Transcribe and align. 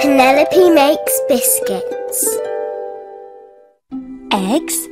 Penelope 0.00 0.70
makes 0.70 1.20
biscuits. 1.28 2.38
eggs, 4.32 4.88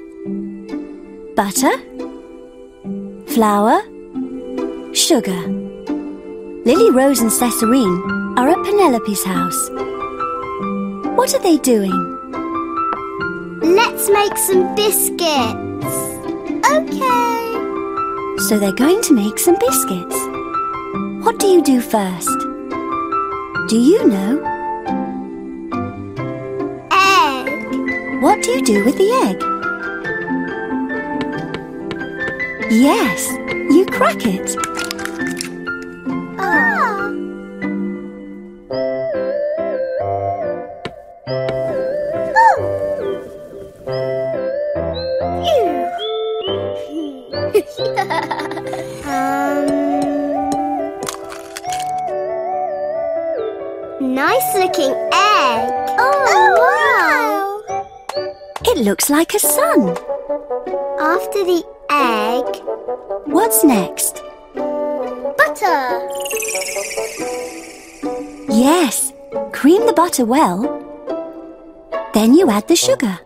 butter, 1.34 1.72
flour, 3.26 3.80
sugar. 4.92 5.42
Lily 6.64 6.90
Rose 6.90 7.20
and 7.20 7.30
Cesarine 7.32 8.38
are 8.38 8.48
at 8.48 8.62
Penelope's 8.64 9.24
house. 9.24 9.87
What 11.18 11.34
are 11.34 11.40
they 11.40 11.58
doing? 11.58 11.90
Let's 13.60 14.08
make 14.08 14.36
some 14.38 14.72
biscuits. 14.76 15.96
Okay. 16.64 17.54
So 18.46 18.56
they're 18.60 18.70
going 18.70 19.02
to 19.02 19.14
make 19.14 19.36
some 19.40 19.56
biscuits. 19.58 20.14
What 21.24 21.40
do 21.40 21.48
you 21.48 21.60
do 21.60 21.80
first? 21.80 22.28
Do 23.68 23.76
you 23.76 24.06
know? 24.06 24.38
Egg. 26.92 28.22
What 28.22 28.40
do 28.44 28.52
you 28.52 28.62
do 28.64 28.84
with 28.84 28.96
the 28.96 29.10
egg? 29.26 29.42
Yes, 32.70 33.28
you 33.74 33.84
crack 33.86 34.24
it. 34.24 34.77
Um, 49.08 49.66
nice 54.14 54.54
looking 54.54 54.92
egg. 55.12 55.68
Oh, 55.98 56.54
wow. 56.60 57.62
It 58.64 58.78
looks 58.78 59.08
like 59.10 59.34
a 59.34 59.38
sun. 59.38 59.96
After 61.00 61.44
the 61.44 61.64
egg, 61.90 62.62
What's 63.26 63.62
next? 63.64 64.22
butter. 64.54 66.08
Yes, 68.50 69.12
cream 69.52 69.86
the 69.86 69.92
butter 69.92 70.24
well. 70.24 70.62
Then 72.14 72.34
you 72.34 72.50
add 72.50 72.66
the 72.68 72.76
sugar. 72.76 73.18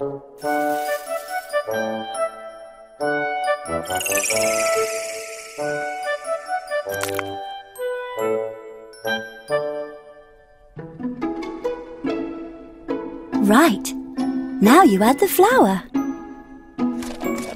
Right. 13.42 13.92
Now 14.62 14.84
you 14.84 15.02
add 15.02 15.18
the 15.18 15.26
flour. 15.26 15.82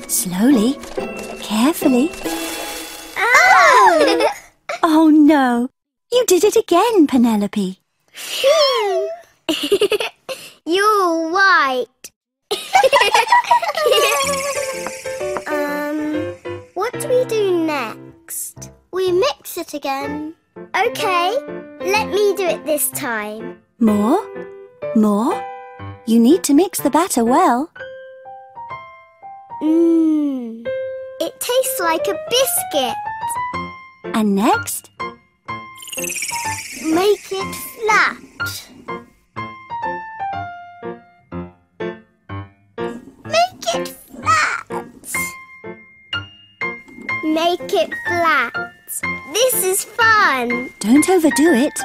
Slowly, 0.09 0.75
carefully. 1.41 2.11
Oh! 3.17 4.29
Oh 4.83 5.11
no! 5.11 5.71
You 6.11 6.25
did 6.27 6.43
it 6.43 6.57
again, 6.57 7.07
Penelope. 7.07 7.79
You're 10.67 11.31
white. 11.31 12.11
what 16.97 17.03
do 17.03 17.09
we 17.11 17.25
do 17.27 17.67
next? 17.67 18.71
We 18.91 19.13
mix 19.13 19.59
it 19.59 19.75
again. 19.75 20.35
Okay, 20.57 21.37
let 21.81 22.09
me 22.09 22.35
do 22.35 22.47
it 22.47 22.65
this 22.65 22.89
time. 22.91 23.59
More? 23.79 24.27
More? 24.95 25.45
You 26.07 26.19
need 26.19 26.43
to 26.45 26.55
mix 26.55 26.81
the 26.81 26.89
batter 26.89 27.23
well. 27.23 27.71
Mmm, 29.63 30.67
it 31.21 31.39
tastes 31.39 31.81
like 31.81 32.07
a 32.09 32.19
biscuit. 32.31 32.97
And 34.15 34.35
next? 34.35 34.91
Make 36.83 37.31
it 37.31 37.55
flat. 37.77 38.17
Make 43.27 43.75
it 43.75 44.06
Make 47.37 47.75
it 47.75 47.93
flat. 48.07 48.51
This 49.35 49.63
is 49.63 49.85
fun. 49.85 50.71
Don't 50.81 51.07
overdo 51.07 51.53
it. 51.53 51.79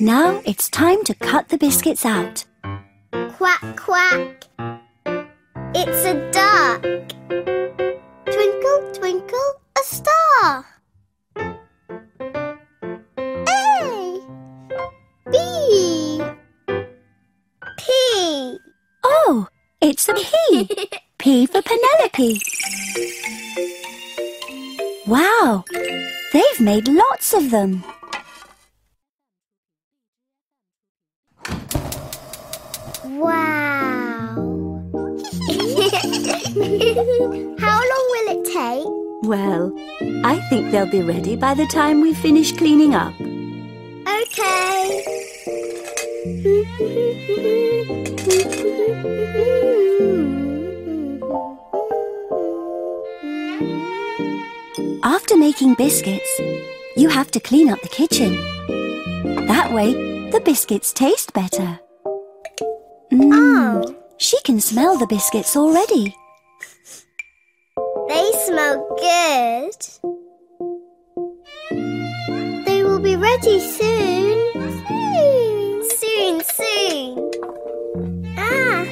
Now 0.00 0.42
it's 0.44 0.68
time 0.68 1.04
to 1.04 1.14
cut 1.14 1.50
the 1.50 1.56
biscuits 1.56 2.04
out. 2.04 2.44
Quack, 3.36 3.76
quack. 3.76 4.42
It's 5.72 6.04
a 6.04 6.14
duck. 6.32 6.82
Twinkle, 8.24 8.92
twinkle, 8.92 9.60
a 9.78 9.84
star. 9.84 10.66
A. 13.46 14.20
B. 15.30 16.22
P. 17.78 18.58
Oh, 19.04 19.46
it's 19.80 20.08
a 20.08 20.14
P. 20.14 20.90
P 21.26 21.44
for 21.44 21.60
Penelope. 21.60 22.40
Wow, 25.08 25.64
they've 26.32 26.60
made 26.60 26.86
lots 26.86 27.34
of 27.34 27.50
them. 27.50 27.82
Wow. 33.02 34.36
How 37.58 37.78
long 37.90 38.04
will 38.12 38.28
it 38.30 38.44
take? 38.46 38.86
Well, 39.28 39.74
I 40.24 40.38
think 40.48 40.70
they'll 40.70 40.86
be 40.86 41.02
ready 41.02 41.34
by 41.34 41.54
the 41.54 41.66
time 41.66 42.02
we 42.02 42.14
finish 42.14 42.52
cleaning 42.52 42.94
up. 42.94 43.12
Okay. 44.06 45.02
making 55.46 55.74
biscuits, 55.74 56.32
you 56.96 57.08
have 57.08 57.30
to 57.30 57.38
clean 57.38 57.68
up 57.68 57.80
the 57.82 57.88
kitchen. 58.00 58.32
That 59.46 59.72
way, 59.72 59.92
the 60.32 60.40
biscuits 60.40 60.92
taste 60.92 61.32
better. 61.34 61.78
Mm, 63.12 63.30
Oh, 63.32 63.94
She 64.18 64.38
can 64.42 64.58
smell 64.60 64.98
the 64.98 65.06
biscuits 65.06 65.56
already. 65.56 66.04
they 68.08 68.26
smell 68.46 68.74
good. 69.06 69.78
They 72.66 72.82
will 72.82 72.98
be 73.10 73.14
ready 73.14 73.56
soon. 73.60 74.36
Soon, 74.88 75.82
soon, 76.00 76.34
soon. 76.58 77.10
Ah. 78.36 78.82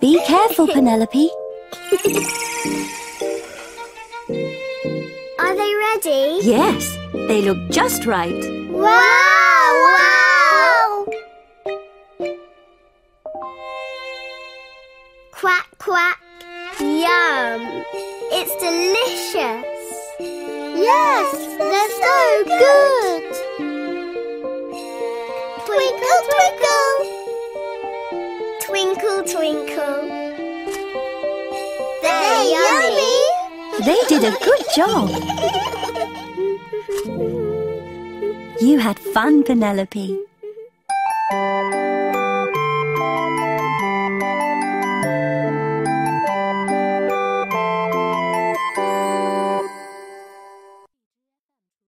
Be 0.00 0.12
careful, 0.26 0.66
Penelope. 0.74 1.28
Are 2.04 2.10
they 5.54 5.72
ready? 5.86 6.40
Yes, 6.42 6.98
they 7.12 7.42
look 7.42 7.70
just 7.70 8.06
right. 8.06 8.34
Wow! 8.72 8.88
Wow! 9.94 11.06
Quack, 15.30 15.68
quack. 15.78 16.18
Yum. 16.80 17.84
It's 18.32 18.56
delicious. 18.56 19.64
Yes, 20.18 21.30
they're 21.56 21.90
so 22.02 22.44
good. 22.48 23.30
Twinkle, 25.66 26.20
twinkle. 26.32 26.94
Twinkle, 28.60 29.22
twinkle. 29.22 30.11
They 33.84 33.98
did 34.08 34.22
a 34.22 34.30
good 34.38 34.64
job. 34.76 35.10
You 38.60 38.78
had 38.78 38.98
fun, 38.98 39.42
Penelope. 39.42 40.18